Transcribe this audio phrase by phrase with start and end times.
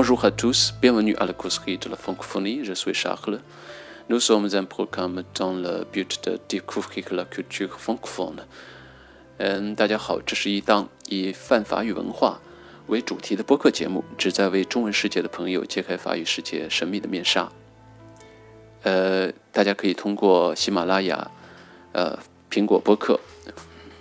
[0.00, 3.38] Bonjour à tous, bienvenue à la causerie de la francophonie, je suis Charles.
[4.08, 8.38] Nous sommes un programme dans le but de découvrir la culture francophone.
[9.36, 12.40] 嗯，大家好，这是一档以泛法语文化
[12.86, 17.52] 为主题的播客节目，旨在为中文世界的朋友揭开法语世界神秘的面纱。
[18.84, 21.30] 呃，大家可以通过喜马拉雅、
[21.92, 22.18] 呃
[22.50, 23.20] 苹果播客、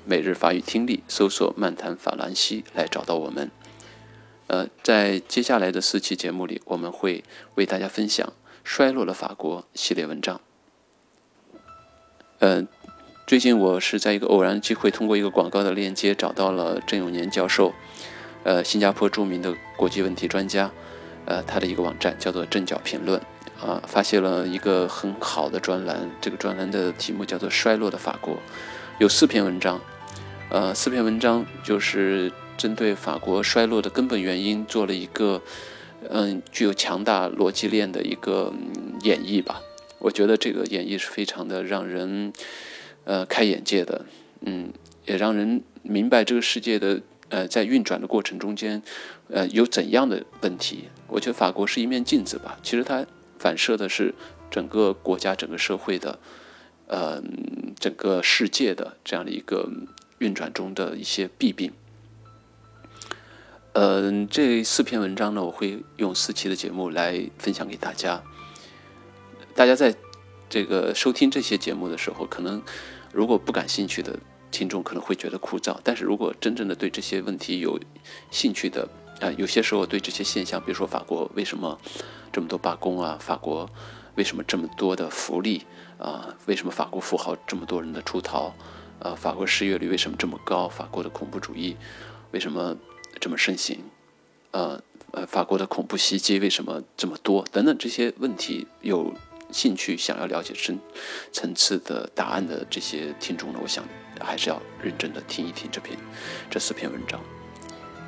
[0.05, 3.51] 每日法语听力搜索“漫谈法兰西”来找到我们。
[4.49, 8.27] 呃，在接下来的四期节目里，我们会为大家分享
[8.63, 10.41] 《衰落的法国》系列文章。
[12.39, 12.65] 呃，
[13.27, 17.75] 最近我是在一个偶然机会，通过一个广告的链接找到了郑永年教授，
[18.43, 20.71] 呃，新加坡著名的国际问题专家，
[21.25, 23.21] 呃，他的一个网站叫做“正角评论”，
[23.61, 26.09] 啊，发现了一个很好的专栏。
[26.19, 28.33] 这个专栏的题目叫做《衰落的法国》，
[28.97, 29.79] 有四篇文章，
[30.49, 32.33] 呃，四篇文章就是。
[32.59, 35.41] 针对法国衰落的根本原因做了一个，
[36.09, 38.53] 嗯，具有强大逻辑链的一个
[39.03, 39.61] 演绎吧。
[39.99, 42.33] 我觉得这个演绎是非常的让人，
[43.05, 44.05] 呃，开眼界的，
[44.41, 44.73] 嗯，
[45.05, 48.83] 也让人明白这个世界的，呃，在运转的过程中间，
[49.29, 50.89] 呃，有怎样的问题。
[51.07, 53.05] 我觉得法国是一面镜子吧，其实它
[53.37, 54.13] 反射的是
[54.51, 56.19] 整个国家、整个社会的，
[56.87, 57.23] 呃，
[57.79, 59.69] 整个世界的这样的一个
[60.17, 61.71] 运转中的一些弊病。
[63.73, 68.21] 嗯，这四篇文章呢，我会用四期的节目来分享给大家。
[69.53, 69.95] 大家在
[70.49, 72.59] 这个收听这些节目的时候，可能
[73.13, 74.17] 如果不感兴趣的
[74.49, 77.79] 听众可能会觉得枯燥，但是如果真正的对这些问题有
[78.31, 78.89] 兴趣的
[79.21, 81.77] 啊，有些时候对这些现象，比如说法国为什么
[82.31, 83.69] 这么多罢工啊，法国
[84.15, 85.63] 为什么这么多的福利
[85.99, 88.51] 啊，为什么法国富豪这么多人的出逃
[88.99, 91.77] 啊，法国失业率为什么这么高，法国的恐怖主义
[92.31, 92.75] 为什么？
[93.19, 93.79] 这么盛行，
[94.51, 94.81] 呃
[95.11, 97.43] 呃，法国的恐怖袭击为什么这么多？
[97.51, 99.13] 等等这些问题，有
[99.51, 100.79] 兴趣想要了解深
[101.31, 103.83] 层次的答案的这些听众呢，我想
[104.21, 105.97] 还是要认真的听一听这篇
[106.49, 107.19] 这四篇文章。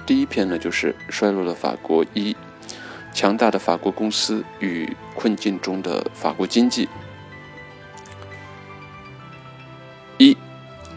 [0.06, 2.36] 第一篇呢，就是衰落的法国一
[3.14, 6.88] 强大的法国公司与困境中的法国经济。
[10.20, 10.38] 一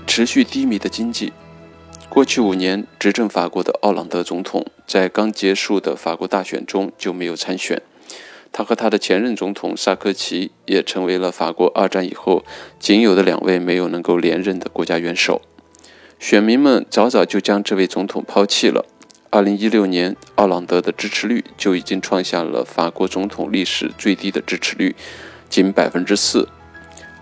[0.07, 1.33] 持续低迷的经济。
[2.15, 7.83] 过去五年执政法国的奥朗德总统，在刚结束的法国大选中就没有参选。
[8.53, 12.45] 他和他的前任总统萨科齐也成为了法国二战以后
[12.79, 15.43] 仅有的两位没有能够连任的国家元首。
[16.21, 18.87] 选民们早早就将这位总统抛弃了。
[19.31, 24.95] 二零一六年，奥朗德的支持率就已经创下了法国总统历史最低的支持率，
[25.51, 26.49] 仅百分之四。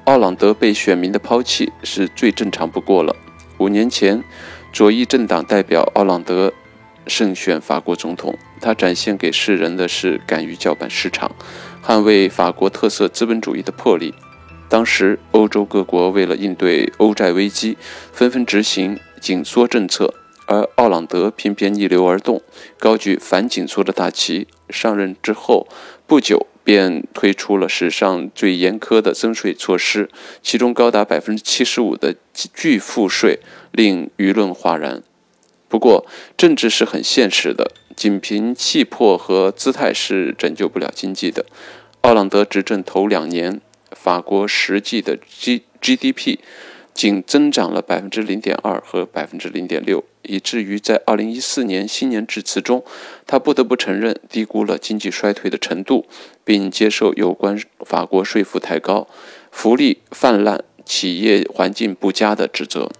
[0.04, 3.16] 奥朗德被选民的抛弃是最正常不过了。
[3.56, 4.22] 五年前。
[4.72, 6.50] 左翼政党代表奥朗德
[7.06, 11.30] 胜选法国总统，他展现给世人的是敢于叫板市场、
[11.84, 14.14] 捍卫法国特色资本主义的魄力。
[14.70, 17.76] 当时，欧洲各国为了应对欧债危机，
[18.12, 20.14] 纷纷执行紧缩政策，
[20.46, 22.40] 而奥朗德偏偏逆流而动，
[22.78, 24.48] 高举反紧缩的大旗。
[24.70, 25.68] 上任之后
[26.06, 30.08] 不久，便推出了史上最严苛的增税措施，
[30.42, 32.14] 其中高达百分之七十五的
[32.54, 33.40] 巨赋税。
[33.72, 35.02] 令舆论哗然。
[35.66, 36.06] 不过，
[36.36, 41.46] 政治是很现实的，仅凭气魄和姿态是拯救不了经济的。
[42.02, 43.62] 奥朗德执政头两年，
[43.92, 46.36] 法国实际的 G GDP
[46.94, 52.84] 仅增长了百分之零点二和百分之零点六，以至于在二零一四年新年致辞中，
[53.26, 56.06] 他不得不承认低估了经济衰退的程度，
[56.44, 59.08] 并接受有关法国税负太高、
[59.50, 62.90] 福利泛滥、企业环境不佳的指责。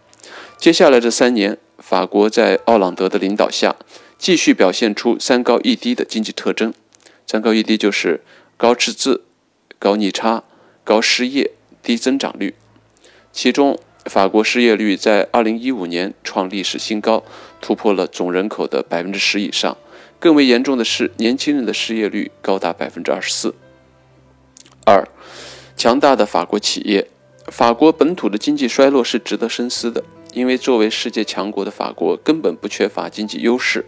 [0.56, 3.77] 接下来这三年，法国在奥朗德的领导下，
[4.16, 6.72] 继续表现出“三高一低”的经济特征。
[7.27, 8.22] 三高一低就是
[8.56, 9.24] 高赤字、
[9.78, 10.45] 高逆差、
[10.84, 11.50] 高失业、
[11.83, 12.54] 低增长率。
[13.33, 17.25] 其中，法国失业率在2015年创历史新高，
[17.61, 19.77] 突破了总人口的百分之十以上。
[20.19, 23.55] 更为严重的是，年轻人的失业率高达百分之二十四。
[24.84, 25.09] 二，
[25.77, 27.09] 强大的法国企业，
[27.49, 30.05] 法国本土的经济衰落是值得深思的。
[30.34, 33.84] 因为作为世界强国的法国根本不缺乏经济优势。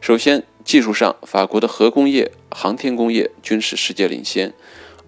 [0.00, 4.54] 首先，技术上，法国的核工业、航天工业均是世界领先。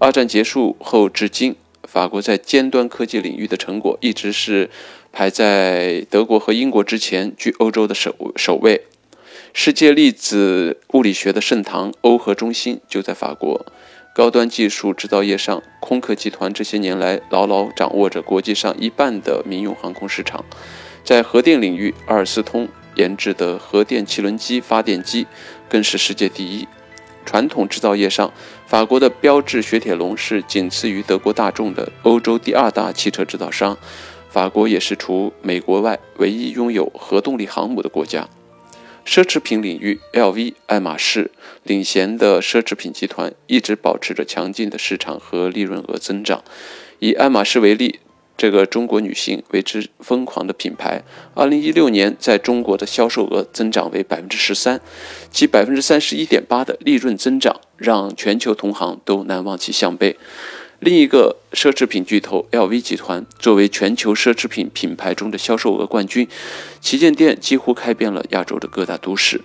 [0.00, 1.54] 二战结束后至今，
[1.94, 4.68] 法国在尖端科技领域的成果一直是
[5.12, 8.82] 排在德国和英国之前，居欧洲的首首位。
[9.52, 13.64] 世界粒子物理学的盛唐欧核中心就在法国。
[14.12, 20.44] 高端技术制造业上，空客集团这些年来牢牢掌握着国际上一半的民用航空市场。
[21.04, 22.66] 在核电领域，阿尔斯通
[22.96, 25.28] 研制的核电汽轮机发电机
[25.68, 26.66] 更是世界第一。
[27.24, 28.32] 传统制造业上，
[28.66, 33.76] 法国的标致雪铁龙是仅次于德国大众的欧洲第二大汽车制造商。
[34.28, 38.28] 法国也是除美国外唯一拥有核动力航母的国家。
[39.06, 41.30] 奢侈品领域，LV、爱马仕
[41.62, 46.42] 领衔的奢侈品集团一直保持着强劲的市场和利润额增长。
[46.98, 48.00] 以爱马仕为例，
[48.36, 51.02] 这个中国女性为之疯狂的品牌
[51.36, 54.80] ，2016年在中国的销售额增长为百分之十三，
[55.30, 60.16] 其百分之三十一点八的利润增长让全球同行都难望其项背。
[60.80, 66.28] 另一个奢侈品巨头 LV 集团作为全球奢侈品品牌中的销售额冠军，
[66.80, 69.40] 旗舰店几乎开遍了亚洲的各大都市。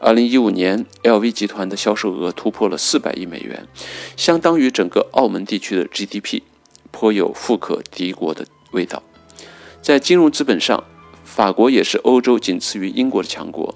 [0.00, 3.68] 2015年，LV 集团的销售额突破了400亿美元，
[4.16, 6.42] 相当于整个澳门地区的 GDP，
[6.92, 9.02] 颇有富可敌国的味道。
[9.80, 10.84] 在金融资本上，
[11.24, 13.74] 法国也是欧洲仅次于英国的强国。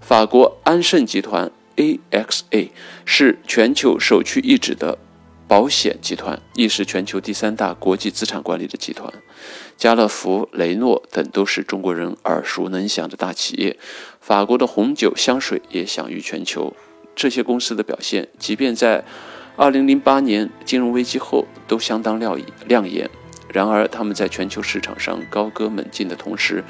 [0.00, 2.68] 法国安盛集团 AXA
[3.06, 4.98] 是全球首屈一指的。
[5.48, 9.12] 保险集团亦是全球第三大国际资产管理的集团，
[9.76, 13.78] 家乐福、雷诺等都是中国人耳熟能详的大企业。
[14.20, 16.74] 法国的红酒、香水也享誉全球。
[17.14, 19.04] 这些公司的表现，即便在
[19.56, 23.08] 2008年金融危机后，都相当亮亮眼。
[23.48, 26.62] 然而，他们在全球市场上高歌猛进的同时，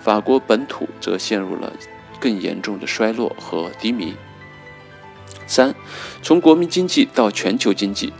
[0.00, 1.72] 法国本土则陷入了
[2.20, 4.14] 更严重的衰落和低迷。
[5.46, 5.74] 三，
[6.22, 8.12] 从国民经济到全球经济。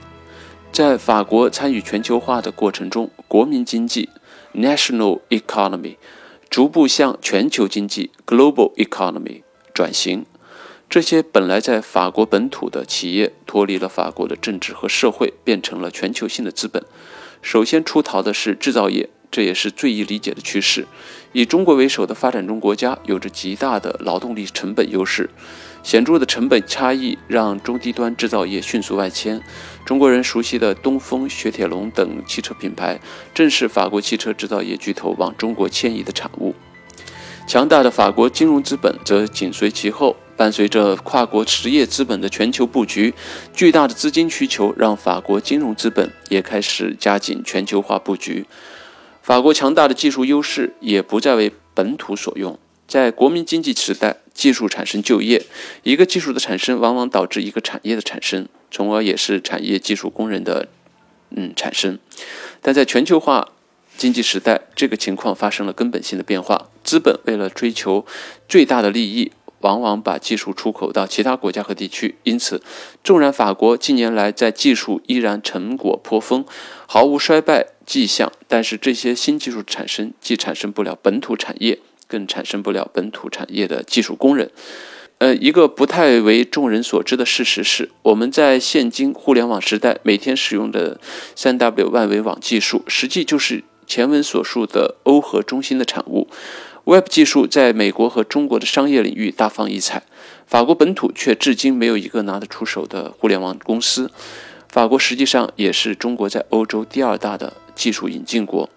[0.73, 4.09] 在法国参与全球化的过程中，国民经济
[4.55, 5.97] （national economy）
[6.51, 9.43] 逐步向全球经济 （global economy）
[9.73, 10.27] 转型。
[10.95, 16.85] 这些本来在法国本土的企业脱离了法国的政治和社会，变成了全球性的资本。
[17.43, 20.87] 首先出逃的是制造业，这也是最易理解的趋势。
[21.33, 25.29] 以中国为首的发展中国家有着极大的劳动力成本优势。
[25.83, 29.43] 显著的成本差异让中低端制造业迅速外迁。
[29.85, 33.01] 中国人熟悉的东风、雪铁龙等汽车品牌，
[33.35, 36.55] 正是法国汽车制造业巨头往中国迁移的产物。
[37.49, 40.15] 强大的法国金融资本则紧随其后。
[40.37, 43.15] 伴随着跨国实业资本的全球布局，
[43.55, 48.47] 巨大的资金需求让法国金融资本也开始加紧全球化布局。
[49.23, 52.59] 法国强大的技术优势也不再为本土所用。
[52.87, 55.47] 在国民经济时代，技术产生就业，
[55.83, 60.69] 一个技术的产生往往导致一个产业的产生，从而也是产业技术工人的
[61.31, 61.99] 嗯产生。
[62.61, 63.49] 但在全球化
[63.97, 66.69] 经济时代，这个情况发生了根本性的变化。
[66.83, 68.05] 资本为了追求
[68.47, 69.33] 最大的利益，
[69.65, 72.15] 往往把技术出口到其他国家和地区。
[72.23, 72.63] 因此，
[73.03, 76.45] 纵然法国近年来在技术依然成果颇丰，
[76.87, 81.79] 毫无衰败迹象，但是这些新技术产生既产生不了本土产业。
[82.07, 84.51] 更产生不了本土产业的技术工人。
[85.19, 91.01] 呃，一个不太为众人所知的事实是，我们在现今互联网时代每天使用的
[91.35, 96.29] 三 W 万维网技术，实际就是前文所述的欧核中心的产物。
[96.87, 100.03] Web 技术在美国和中国的商业领域大放异彩，
[100.47, 104.11] 法国本土却至今没有一个拿得出手的互联网公司。
[104.69, 108.69] 法国实际上也是中国在欧洲第二大的技术引进国。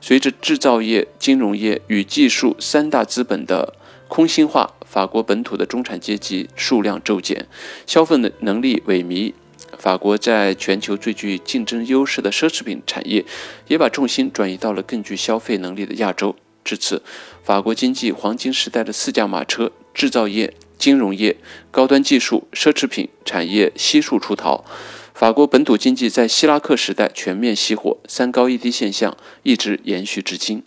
[0.00, 3.74] 随着制造业、金融业与技术三大资本的
[4.06, 7.48] 空心化，法国本土的中产阶级数量骤减，
[7.84, 9.32] 消费能能力萎靡。
[9.76, 13.24] 法国在全球最具竞争优势的奢侈品产业，
[13.66, 16.36] 也把重心转移到了更具消费能力的亚洲。
[16.64, 17.02] 至此，
[17.42, 21.36] 法国经济黄金时代的四驾马车——制造业、金融业、
[21.70, 24.64] 高端技术、奢侈品产业悉数出逃。
[25.12, 30.62] 法国本土经济在希拉克时代全面熄火，三高一低现象一直延续至今。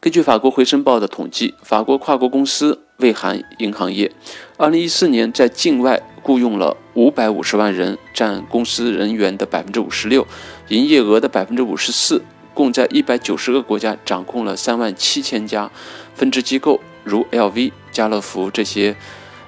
[0.00, 4.10] 根据法国《回声报》的统计，法国跨国公司未含银行业
[4.56, 10.26] ，2014年在境外雇佣了550万人，占公司人员的56%，
[10.68, 12.22] 营业额的54%，
[12.60, 15.70] 共在190个国家掌控了3万七千家
[16.14, 18.94] 分支机构，如 LV、家乐福这些。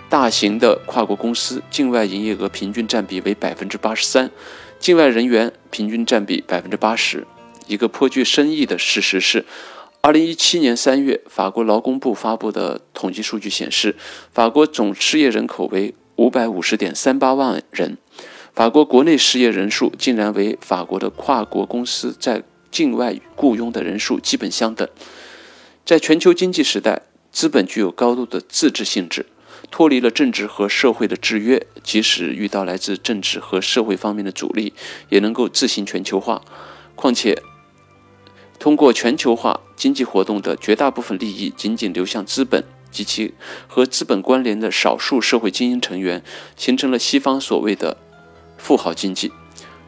[0.08, 4.30] 大型的跨国公司境外营业额平均占比为百分之八十三，
[4.78, 7.26] 境外人员平均占比百分之八十。
[7.66, 9.46] 一个颇具深意的事实是，
[10.02, 13.96] 二零一七年三月，法国劳工部发布的统计数据显示，
[14.34, 17.96] 法国总失业人口为五百五十点三八万人，
[18.52, 22.42] 法国国内失业人数竟然为法国的跨国公司在
[22.72, 24.88] 境外雇佣的人数基本相等。
[25.84, 29.26] 在全球经济时代，资本具有高度的自治性质。
[29.70, 34.74] 脱离了政治和社会的制约，即使遇到来自政治和社会方面的阻力，
[35.08, 36.42] 也能够自行全球化。
[36.96, 37.40] 况且，
[38.58, 43.34] 通过全球化经济活动的绝大部分利益仅仅流向资本，及其
[43.68, 46.22] 和资本关联的少数社会精英成员，
[46.56, 47.96] 形成了西方所谓的
[48.58, 49.30] 富豪经济。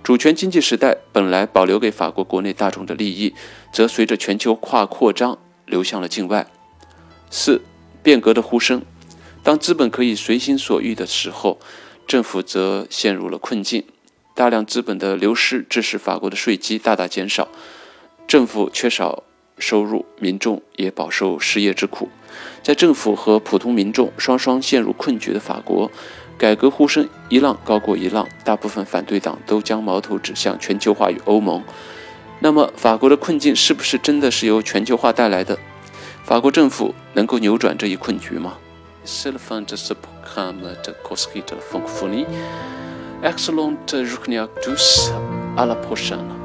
[0.05, 3.33] 主权经济时代本来保留给法国国内大众的利益，
[3.73, 6.47] 则随着全球化扩张流向了境外。
[7.31, 7.63] 四、
[8.03, 8.83] 变革的呼声。
[9.43, 11.59] 当资本可以随心所欲的时候，
[12.07, 13.83] 政府则陷入了困境。
[14.35, 17.49] 大量资本的流失致使法国的税基大大减少，
[18.27, 19.23] 政府缺少
[19.59, 22.11] 收入，民众也饱受失业之苦。
[22.63, 25.91] 在政府和普通民众双双陷入困局的法国，
[26.37, 31.63] 改革呼声一浪高过一浪，大部分反对党都将矛头指向全球化与欧盟。
[32.41, 35.59] 那么，法国的困境是不是真的是由全球化带来的？
[36.25, 38.59] 法国政府能够扭转这一困局吗
[43.23, 45.11] ？Excellent journée à tous.
[45.57, 46.44] À la prochaine.